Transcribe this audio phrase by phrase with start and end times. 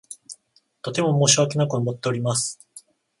[0.81, 2.59] とても申し訳なく思っております。